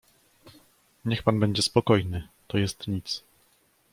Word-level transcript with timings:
"„Niech 1.05 1.23
pan 1.23 1.39
będzie 1.39 1.61
spokojny, 1.61 2.27
to 2.47 2.57
jest 2.57 2.87
nic." 2.87 3.23